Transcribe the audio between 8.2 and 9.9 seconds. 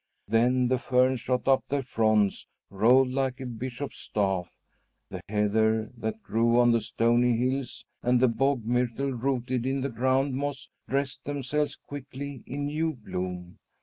bog myrtle rooted in the